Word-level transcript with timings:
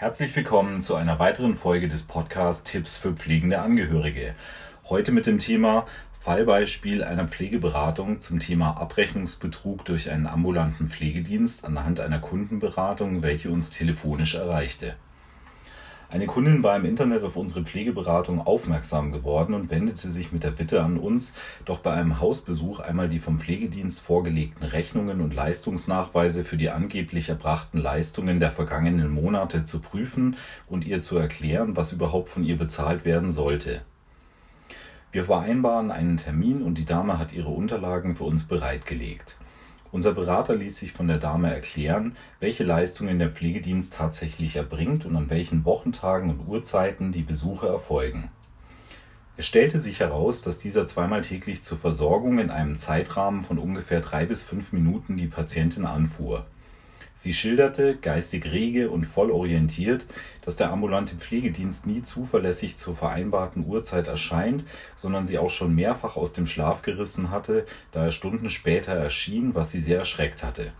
Herzlich 0.00 0.34
willkommen 0.34 0.80
zu 0.80 0.94
einer 0.94 1.18
weiteren 1.18 1.54
Folge 1.54 1.86
des 1.86 2.04
Podcasts 2.04 2.64
Tipps 2.64 2.96
für 2.96 3.12
pflegende 3.12 3.60
Angehörige. 3.60 4.34
Heute 4.88 5.12
mit 5.12 5.26
dem 5.26 5.38
Thema 5.38 5.86
Fallbeispiel 6.18 7.04
einer 7.04 7.28
Pflegeberatung 7.28 8.18
zum 8.18 8.40
Thema 8.40 8.78
Abrechnungsbetrug 8.78 9.84
durch 9.84 10.10
einen 10.10 10.26
ambulanten 10.26 10.88
Pflegedienst 10.88 11.66
anhand 11.66 12.00
einer 12.00 12.18
Kundenberatung, 12.18 13.20
welche 13.20 13.50
uns 13.50 13.68
telefonisch 13.68 14.36
erreichte. 14.36 14.96
Eine 16.12 16.26
Kundin 16.26 16.64
war 16.64 16.74
im 16.74 16.84
Internet 16.84 17.22
auf 17.22 17.36
unsere 17.36 17.62
Pflegeberatung 17.62 18.44
aufmerksam 18.44 19.12
geworden 19.12 19.54
und 19.54 19.70
wendete 19.70 20.10
sich 20.10 20.32
mit 20.32 20.42
der 20.42 20.50
Bitte 20.50 20.82
an 20.82 20.98
uns, 20.98 21.34
doch 21.64 21.78
bei 21.78 21.92
einem 21.92 22.18
Hausbesuch 22.18 22.80
einmal 22.80 23.08
die 23.08 23.20
vom 23.20 23.38
Pflegedienst 23.38 24.00
vorgelegten 24.00 24.66
Rechnungen 24.66 25.20
und 25.20 25.32
Leistungsnachweise 25.32 26.42
für 26.42 26.56
die 26.56 26.68
angeblich 26.68 27.28
erbrachten 27.28 27.78
Leistungen 27.78 28.40
der 28.40 28.50
vergangenen 28.50 29.08
Monate 29.08 29.64
zu 29.64 29.78
prüfen 29.78 30.36
und 30.66 30.84
ihr 30.84 31.00
zu 31.00 31.16
erklären, 31.16 31.76
was 31.76 31.92
überhaupt 31.92 32.28
von 32.28 32.42
ihr 32.42 32.58
bezahlt 32.58 33.04
werden 33.04 33.30
sollte. 33.30 33.82
Wir 35.12 35.22
vereinbaren 35.22 35.92
einen 35.92 36.16
Termin 36.16 36.62
und 36.62 36.76
die 36.76 36.86
Dame 36.86 37.20
hat 37.20 37.32
ihre 37.32 37.50
Unterlagen 37.50 38.16
für 38.16 38.24
uns 38.24 38.42
bereitgelegt. 38.42 39.36
Unser 39.92 40.12
Berater 40.12 40.54
ließ 40.54 40.76
sich 40.76 40.92
von 40.92 41.08
der 41.08 41.18
Dame 41.18 41.52
erklären, 41.52 42.16
welche 42.38 42.62
Leistungen 42.62 43.18
der 43.18 43.30
Pflegedienst 43.30 43.94
tatsächlich 43.94 44.56
erbringt 44.56 45.04
und 45.04 45.16
an 45.16 45.30
welchen 45.30 45.64
Wochentagen 45.64 46.30
und 46.30 46.46
Uhrzeiten 46.46 47.10
die 47.10 47.22
Besuche 47.22 47.66
erfolgen. 47.66 48.30
Es 49.36 49.46
stellte 49.46 49.78
sich 49.78 50.00
heraus, 50.00 50.42
dass 50.42 50.58
dieser 50.58 50.86
zweimal 50.86 51.22
täglich 51.22 51.62
zur 51.62 51.78
Versorgung 51.78 52.38
in 52.38 52.50
einem 52.50 52.76
Zeitrahmen 52.76 53.42
von 53.42 53.58
ungefähr 53.58 54.00
drei 54.00 54.26
bis 54.26 54.42
fünf 54.42 54.72
Minuten 54.72 55.16
die 55.16 55.26
Patientin 55.26 55.86
anfuhr 55.86 56.46
Sie 57.14 57.32
schilderte, 57.34 57.96
geistig 57.96 58.46
rege 58.46 58.90
und 58.90 59.04
voll 59.04 59.30
orientiert, 59.30 60.06
dass 60.42 60.56
der 60.56 60.72
ambulante 60.72 61.16
Pflegedienst 61.16 61.86
nie 61.86 62.02
zuverlässig 62.02 62.76
zur 62.76 62.96
vereinbarten 62.96 63.66
Uhrzeit 63.66 64.08
erscheint, 64.08 64.64
sondern 64.94 65.26
sie 65.26 65.38
auch 65.38 65.50
schon 65.50 65.74
mehrfach 65.74 66.16
aus 66.16 66.32
dem 66.32 66.46
Schlaf 66.46 66.82
gerissen 66.82 67.30
hatte, 67.30 67.66
da 67.92 68.04
er 68.04 68.10
Stunden 68.10 68.48
später 68.48 68.92
erschien, 68.92 69.54
was 69.54 69.70
sie 69.70 69.80
sehr 69.80 69.98
erschreckt 69.98 70.42
hatte. 70.42 70.72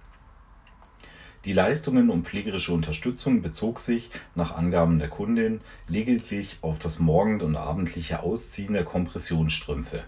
Die 1.45 1.53
Leistungen 1.53 2.11
und 2.11 2.27
pflegerische 2.27 2.73
Unterstützung 2.73 3.41
bezog 3.41 3.79
sich, 3.79 4.11
nach 4.35 4.55
Angaben 4.55 4.99
der 4.99 5.09
Kundin, 5.09 5.61
lediglich 5.89 6.59
auf 6.61 6.79
das 6.79 6.99
morgend 6.99 7.43
und 7.43 7.57
abendliche 7.57 8.23
Ausziehen 8.23 8.75
der 8.75 8.85
Kompressionsstrümpfe 8.85 10.05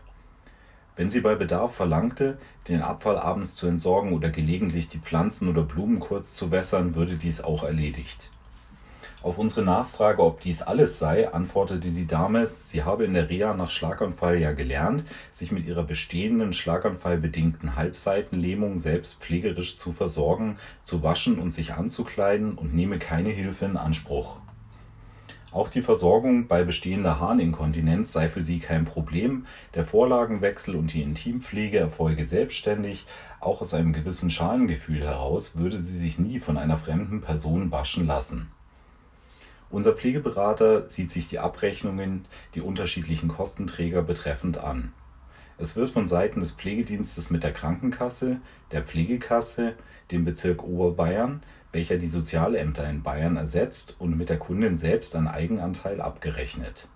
wenn 0.97 1.11
sie 1.11 1.21
bei 1.21 1.35
Bedarf 1.35 1.75
verlangte, 1.75 2.39
den 2.69 2.83
Abfall 2.83 3.19
abends 3.19 3.55
zu 3.55 3.67
entsorgen 3.67 4.13
oder 4.13 4.31
gelegentlich 4.31 4.89
die 4.89 4.99
Pflanzen 4.99 5.49
oder 5.49 5.63
Blumen 5.63 6.01
kurz 6.01 6.35
zu 6.35 6.51
wässern, 6.51 6.95
würde 6.95 7.17
dies 7.17 7.41
auch 7.41 7.65
erledigt. 7.65 8.31
Auf 9.23 9.39
unsere 9.39 9.63
Nachfrage, 9.63 10.21
ob 10.21 10.41
dies 10.41 10.63
alles 10.63 10.99
sei, 10.99 11.33
antwortete 11.33 11.91
die 11.91 12.09
Dame, 12.09 12.45
sie 12.47 12.83
habe 12.83 13.05
in 13.05 13.15
der 13.15 13.31
Reha 13.31 13.55
nach 13.55 13.71
Schlaganfall 13.71 14.39
ja 14.39 14.51
gelernt, 14.51 15.05
sich 15.31 15.53
mit 15.53 15.65
ihrer 15.65 15.85
bestehenden 15.85 16.53
schlaganfallbedingten 16.53 17.77
Halbseitenlähmung 17.77 18.81
selbst 18.81 19.21
pflegerisch 19.21 19.77
zu 19.77 19.93
versorgen, 19.93 20.59
zu 20.83 21.05
waschen 21.05 21.39
und 21.39 21.53
sich 21.53 21.73
anzukleiden 21.73 22.55
und 22.55 22.75
nehme 22.75 22.99
keine 22.99 23.31
Hilfe 23.31 23.67
in 23.67 23.77
Anspruch. 23.77 24.42
Auch 25.53 25.69
die 25.69 25.83
Versorgung 25.83 26.47
bei 26.47 26.65
bestehender 26.65 27.21
Harninkontinenz 27.21 28.13
sei 28.13 28.31
für 28.31 28.41
sie 28.41 28.59
kein 28.59 28.87
Problem, 28.87 29.47
der 29.75 29.85
Vorlagenwechsel 29.85 30.75
und 30.75 30.95
die 30.95 31.03
Intimpflege 31.03 31.79
erfolge 31.79 32.27
selbstständig, 32.27 33.07
auch 33.39 33.61
aus 33.61 33.75
einem 33.75 33.93
gewissen 33.93 34.31
Schalengefühl 34.31 35.03
heraus 35.03 35.59
würde 35.59 35.79
sie 35.79 35.99
sich 35.99 36.19
nie 36.19 36.39
von 36.39 36.57
einer 36.57 36.79
fremden 36.79 37.21
Person 37.21 37.71
waschen 37.71 38.07
lassen. 38.07 38.51
Unser 39.69 39.93
Pflegeberater 39.93 40.89
sieht 40.89 41.11
sich 41.11 41.29
die 41.29 41.39
Abrechnungen, 41.39 42.25
die 42.55 42.63
unterschiedlichen 42.63 43.29
Kostenträger 43.29 44.03
betreffend 44.03 44.57
an. 44.57 44.93
Es 45.59 45.77
wird 45.77 45.91
von 45.91 46.07
Seiten 46.07 46.41
des 46.41 46.53
Pflegedienstes 46.53 47.31
mit 47.31 47.45
der 47.45 47.53
Krankenkasse, 47.53 48.41
der 48.71 48.83
Pflegekasse, 48.83 49.75
dem 50.11 50.25
Bezirk 50.25 50.65
Oberbayern 50.65 51.43
welcher 51.73 51.97
die 51.97 52.09
Sozialämter 52.09 52.89
in 52.89 53.03
Bayern 53.03 53.37
ersetzt 53.37 53.97
und 53.99 54.17
mit 54.17 54.29
der 54.29 54.39
Kundin 54.39 54.77
selbst 54.77 55.17
ein 55.17 55.27
Eigenanteil 55.27 56.01
abgerechnet. 56.01 56.89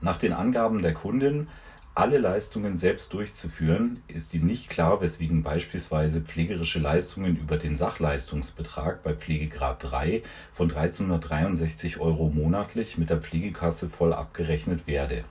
Nach 0.00 0.16
den 0.16 0.32
Angaben 0.32 0.80
der 0.80 0.94
Kundin, 0.94 1.48
alle 1.94 2.18
Leistungen 2.18 2.76
selbst 2.76 3.12
durchzuführen, 3.12 4.00
ist 4.06 4.32
ihm 4.32 4.46
nicht 4.46 4.70
klar, 4.70 5.00
weswegen 5.00 5.42
beispielsweise 5.42 6.20
pflegerische 6.20 6.78
Leistungen 6.78 7.36
über 7.36 7.56
den 7.56 7.74
Sachleistungsbetrag 7.74 9.02
bei 9.02 9.14
Pflegegrad 9.14 9.82
3 9.90 10.22
von 10.52 10.70
1363 10.70 11.98
Euro 11.98 12.28
monatlich 12.28 12.98
mit 12.98 13.10
der 13.10 13.20
Pflegekasse 13.20 13.88
voll 13.88 14.12
abgerechnet 14.12 14.86
werde 14.86 15.24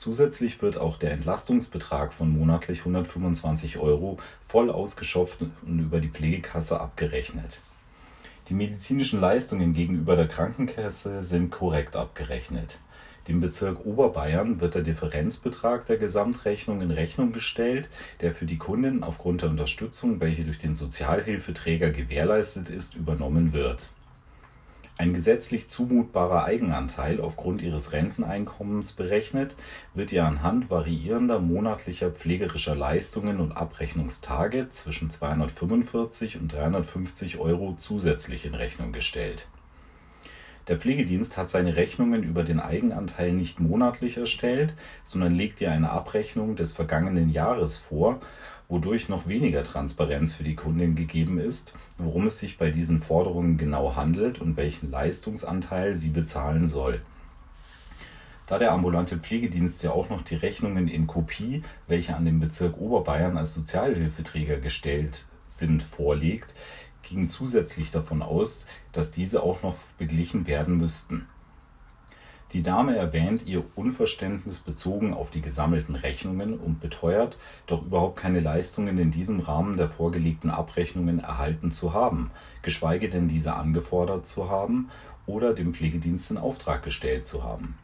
Zusätzlich 0.00 0.62
wird 0.62 0.78
auch 0.78 0.96
der 0.96 1.12
Entlastungsbetrag 1.12 2.14
von 2.14 2.30
monatlich 2.30 2.78
125 2.78 3.76
Euro 3.76 4.16
voll 4.40 4.70
ausgeschöpft 4.70 5.42
und 5.42 5.78
über 5.78 6.00
die 6.00 6.08
Pflegekasse 6.08 6.80
abgerechnet. 6.80 7.60
Die 8.48 8.54
medizinischen 8.54 9.20
Leistungen 9.20 9.74
gegenüber 9.74 10.16
der 10.16 10.26
Krankenkasse 10.26 11.20
sind 11.20 11.50
korrekt 11.50 11.96
abgerechnet. 11.96 12.78
Dem 13.28 13.42
Bezirk 13.42 13.84
Oberbayern 13.84 14.62
wird 14.62 14.74
der 14.74 14.80
Differenzbetrag 14.80 15.84
der 15.84 15.98
Gesamtrechnung 15.98 16.80
in 16.80 16.92
Rechnung 16.92 17.34
gestellt, 17.34 17.90
der 18.22 18.32
für 18.32 18.46
die 18.46 18.56
Kunden 18.56 19.04
aufgrund 19.04 19.42
der 19.42 19.50
Unterstützung, 19.50 20.18
welche 20.18 20.44
durch 20.44 20.58
den 20.58 20.74
Sozialhilfeträger 20.74 21.90
gewährleistet 21.90 22.70
ist, 22.70 22.94
übernommen 22.94 23.52
wird 23.52 23.90
ein 25.00 25.14
gesetzlich 25.14 25.66
zumutbarer 25.66 26.44
Eigenanteil 26.44 27.22
aufgrund 27.22 27.62
ihres 27.62 27.92
Renteneinkommens 27.92 28.92
berechnet, 28.92 29.56
wird 29.94 30.12
ihr 30.12 30.26
anhand 30.26 30.68
variierender 30.68 31.40
monatlicher 31.40 32.10
pflegerischer 32.10 32.74
Leistungen 32.74 33.40
und 33.40 33.52
Abrechnungstage 33.52 34.68
zwischen 34.68 35.08
245 35.08 36.38
und 36.38 36.52
350 36.52 37.38
Euro 37.38 37.74
zusätzlich 37.78 38.44
in 38.44 38.54
Rechnung 38.54 38.92
gestellt. 38.92 39.48
Der 40.68 40.78
Pflegedienst 40.78 41.36
hat 41.36 41.50
seine 41.50 41.76
Rechnungen 41.76 42.22
über 42.22 42.44
den 42.44 42.60
Eigenanteil 42.60 43.32
nicht 43.32 43.60
monatlich 43.60 44.16
erstellt, 44.16 44.74
sondern 45.02 45.34
legt 45.34 45.60
ihr 45.60 45.72
eine 45.72 45.90
Abrechnung 45.90 46.56
des 46.56 46.72
vergangenen 46.72 47.30
Jahres 47.30 47.76
vor 47.76 48.20
wodurch 48.70 49.08
noch 49.08 49.26
weniger 49.26 49.64
Transparenz 49.64 50.32
für 50.32 50.44
die 50.44 50.54
Kundin 50.54 50.94
gegeben 50.94 51.38
ist, 51.38 51.74
worum 51.98 52.26
es 52.26 52.38
sich 52.38 52.56
bei 52.56 52.70
diesen 52.70 53.00
Forderungen 53.00 53.58
genau 53.58 53.96
handelt 53.96 54.40
und 54.40 54.56
welchen 54.56 54.90
Leistungsanteil 54.90 55.92
sie 55.92 56.10
bezahlen 56.10 56.68
soll. 56.68 57.02
Da 58.46 58.58
der 58.58 58.72
ambulante 58.72 59.18
Pflegedienst 59.18 59.82
ja 59.82 59.90
auch 59.90 60.08
noch 60.08 60.22
die 60.22 60.34
Rechnungen 60.34 60.88
in 60.88 61.06
Kopie, 61.06 61.62
welche 61.86 62.16
an 62.16 62.24
den 62.24 62.40
Bezirk 62.40 62.80
Oberbayern 62.80 63.36
als 63.36 63.54
Sozialhilfeträger 63.54 64.56
gestellt 64.56 65.26
sind, 65.46 65.82
vorlegt, 65.82 66.54
ging 67.02 67.28
zusätzlich 67.28 67.90
davon 67.90 68.22
aus, 68.22 68.66
dass 68.92 69.10
diese 69.10 69.42
auch 69.42 69.62
noch 69.62 69.76
beglichen 69.98 70.46
werden 70.46 70.76
müssten. 70.76 71.26
Die 72.52 72.62
Dame 72.62 72.96
erwähnt 72.96 73.46
ihr 73.46 73.62
Unverständnis 73.76 74.58
bezogen 74.58 75.14
auf 75.14 75.30
die 75.30 75.40
gesammelten 75.40 75.94
Rechnungen 75.94 76.58
und 76.58 76.80
beteuert, 76.80 77.38
doch 77.66 77.82
überhaupt 77.82 78.18
keine 78.18 78.40
Leistungen 78.40 78.98
in 78.98 79.12
diesem 79.12 79.38
Rahmen 79.38 79.76
der 79.76 79.88
vorgelegten 79.88 80.50
Abrechnungen 80.50 81.20
erhalten 81.20 81.70
zu 81.70 81.94
haben, 81.94 82.32
geschweige 82.62 83.08
denn 83.08 83.28
diese 83.28 83.54
angefordert 83.54 84.26
zu 84.26 84.50
haben 84.50 84.88
oder 85.26 85.54
dem 85.54 85.74
Pflegedienst 85.74 86.32
in 86.32 86.38
Auftrag 86.38 86.82
gestellt 86.82 87.24
zu 87.24 87.44
haben 87.44 87.78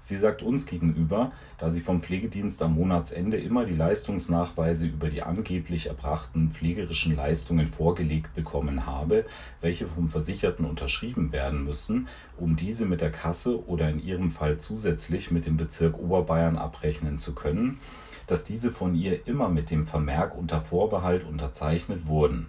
Sie 0.00 0.16
sagt 0.16 0.42
uns 0.42 0.66
gegenüber, 0.66 1.32
da 1.58 1.70
sie 1.70 1.80
vom 1.80 2.00
Pflegedienst 2.00 2.62
am 2.62 2.74
Monatsende 2.74 3.36
immer 3.36 3.64
die 3.64 3.74
Leistungsnachweise 3.74 4.86
über 4.86 5.08
die 5.08 5.22
angeblich 5.22 5.86
erbrachten 5.86 6.50
pflegerischen 6.50 7.16
Leistungen 7.16 7.66
vorgelegt 7.66 8.34
bekommen 8.34 8.86
habe, 8.86 9.24
welche 9.60 9.86
vom 9.86 10.08
Versicherten 10.08 10.64
unterschrieben 10.64 11.32
werden 11.32 11.64
müssen, 11.64 12.08
um 12.36 12.56
diese 12.56 12.86
mit 12.86 13.00
der 13.00 13.12
Kasse 13.12 13.66
oder 13.66 13.88
in 13.90 14.02
ihrem 14.02 14.30
Fall 14.30 14.58
zusätzlich 14.58 15.30
mit 15.30 15.46
dem 15.46 15.56
Bezirk 15.56 15.98
Oberbayern 15.98 16.56
abrechnen 16.56 17.18
zu 17.18 17.34
können, 17.34 17.78
dass 18.26 18.44
diese 18.44 18.70
von 18.70 18.94
ihr 18.94 19.26
immer 19.26 19.48
mit 19.48 19.70
dem 19.70 19.86
Vermerk 19.86 20.36
unter 20.36 20.60
Vorbehalt 20.60 21.24
unterzeichnet 21.24 22.06
wurden 22.06 22.48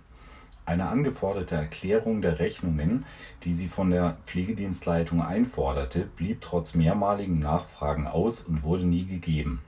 eine 0.69 0.88
angeforderte 0.88 1.56
Erklärung 1.56 2.21
der 2.21 2.38
Rechnungen, 2.38 3.06
die 3.44 3.54
sie 3.54 3.68
von 3.68 3.89
der 3.89 4.18
Pflegedienstleitung 4.25 5.19
einforderte, 5.19 6.07
blieb 6.16 6.42
trotz 6.42 6.75
mehrmaligen 6.75 7.39
Nachfragen 7.39 8.06
aus 8.06 8.44
und 8.44 8.62
wurde 8.62 8.86
nie 8.86 9.06
gegeben. 9.06 9.62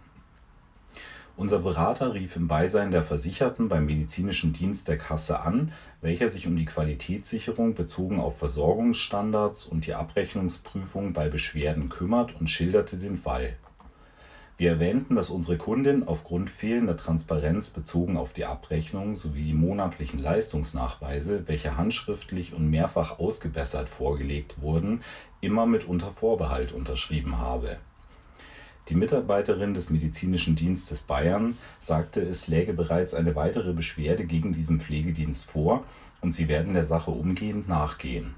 Unser 1.36 1.60
Berater 1.60 2.14
rief 2.14 2.36
im 2.36 2.48
Beisein 2.48 2.92
der 2.92 3.04
Versicherten 3.04 3.68
beim 3.68 3.88
medizinischen 3.88 4.54
Dienst 4.54 4.88
der 4.88 5.00
Kasse 5.00 5.40
an, 5.40 5.72
welcher 6.02 6.30
sich 6.30 6.46
um 6.46 6.56
die 6.56 6.66
Qualitätssicherung 6.66 7.74
bezogen 7.74 8.20
auf 8.20 8.38
Versorgungsstandards 8.38 9.66
und 9.66 9.88
die 9.88 9.96
Abrechnungsprüfung 9.96 11.14
bei 11.14 11.30
Beschwerden 11.30 11.90
kümmert 11.90 12.40
und 12.40 12.48
schilderte 12.48 12.98
den 12.98 13.18
Fall 13.18 13.56
Wir 14.62 14.74
erwähnten, 14.74 15.16
dass 15.16 15.32
unsere 15.32 15.58
Kundin 15.58 16.08
aufgrund 16.08 16.48
fehlender 16.48 16.96
Transparenz 16.96 17.72
bezogen 17.72 18.16
auf 18.16 18.32
die 18.32 18.46
Abrechnung 18.46 19.16
sowie 19.16 19.42
die 19.42 19.56
monatlichen 19.56 20.20
Leistungsnachweise, 20.20 21.48
welche 21.48 21.78
handschriftlich 21.78 22.54
und 22.54 22.70
mehrfach 22.70 23.18
ausgebessert 23.18 23.90
vorgelegt 23.90 24.62
wurden, 24.62 25.02
immer 25.42 25.66
mit 25.66 25.86
unter 25.86 26.12
Vorbehalt 26.12 26.74
unterschrieben 26.74 27.40
habe. 27.40 27.78
Die 28.88 28.94
Mitarbeiterin 28.94 29.74
des 29.74 29.90
Medizinischen 29.90 30.56
Dienstes 30.56 31.02
Bayern 31.02 31.58
sagte, 31.80 32.22
es 32.22 32.48
läge 32.48 32.74
bereits 32.74 33.16
eine 33.16 33.36
weitere 33.36 33.74
Beschwerde 33.74 34.26
gegen 34.26 34.54
diesen 34.54 34.80
Pflegedienst 34.80 35.44
vor 35.44 35.86
und 36.22 36.34
sie 36.34 36.48
werden 36.48 36.76
der 36.76 36.84
Sache 36.84 37.10
umgehend 37.10 37.68
nachgehen. 37.68 38.36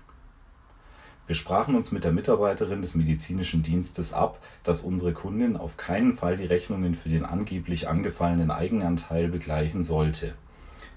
Wir 1.25 1.35
sprachen 1.35 1.75
uns 1.75 1.93
mit 1.93 2.03
der 2.03 2.11
Mitarbeiterin 2.11 2.81
des 2.81 2.95
medizinischen 2.95 3.63
Dienstes 3.63 4.11
ab, 4.11 4.39
dass 4.63 4.81
unsere 4.81 5.13
Kundin 5.13 5.55
auf 5.55 5.77
keinen 5.77 6.11
Fall 6.11 6.35
die 6.35 6.45
Rechnungen 6.45 6.95
für 6.95 7.07
den 7.07 7.23
angeblich 7.23 7.87
angefallenen 7.87 8.51
Eigenanteil 8.51 9.29
begleichen 9.29 9.83
sollte. 9.83 10.33